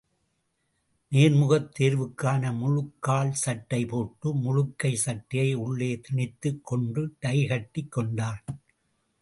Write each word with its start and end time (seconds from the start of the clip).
நேர்முகத் 1.11 1.67
தேர்வுக்கான 1.79 2.53
முழுக்கால் 2.57 3.33
சட்டைபோட்டு, 3.45 4.33
முழுக்கை 4.41 4.93
சட்டையை 4.93 5.53
உள்ளே 5.53 6.01
திணித்துக் 6.09 6.63
கொண்டு, 6.63 7.15
டை 7.19 7.47
கட்டிக் 7.47 7.91
கொண்டான். 7.91 8.43